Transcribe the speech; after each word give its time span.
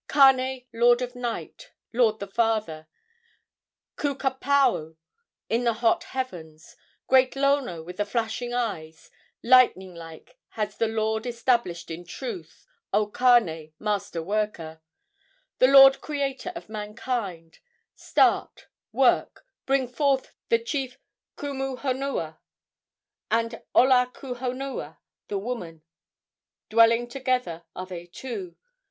Kane, 0.09 0.65
Lord 0.73 1.03
of 1.03 1.13
Night, 1.15 1.73
Lord 1.93 2.17
the 2.17 2.25
Father, 2.25 2.87
Ku 3.97 4.15
ka 4.15 4.31
pao, 4.33 4.95
in 5.47 5.63
the 5.63 5.73
hot 5.73 6.05
heavens, 6.05 6.75
Great 7.05 7.35
Lono 7.35 7.83
with 7.83 7.97
the 7.97 8.05
flashing 8.05 8.51
eyes, 8.51 9.11
Lightning 9.43 9.93
like 9.93 10.39
has 10.57 10.75
the 10.77 10.87
Lord 10.87 11.27
Established 11.27 11.91
in 11.91 12.03
truth, 12.03 12.65
O 12.91 13.05
Kane, 13.05 13.73
master 13.77 14.23
worker; 14.23 14.81
The 15.59 15.67
Lord 15.67 16.01
creator 16.01 16.51
of 16.55 16.67
mankind: 16.67 17.59
Start, 17.93 18.69
work, 18.91 19.45
bring 19.67 19.87
forth 19.87 20.33
the 20.49 20.57
chief 20.57 20.97
Kumu 21.37 21.77
honua, 21.77 22.39
And 23.29 23.61
Ola 23.75 24.09
ku 24.11 24.33
honua, 24.33 24.97
the 25.27 25.37
woman; 25.37 25.83
Dwelling 26.69 27.07
together 27.07 27.65
are 27.75 27.85
they 27.85 28.07
two. 28.07 28.55